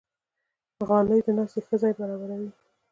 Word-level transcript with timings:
غلۍ 0.87 1.19
د 1.25 1.27
ناستې 1.37 1.59
ښه 1.67 1.75
ځای 1.81 1.93
برابروي. 1.99 2.49